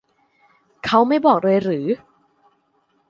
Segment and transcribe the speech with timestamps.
[0.85, 1.87] เขาไม่บอกเลยหรือ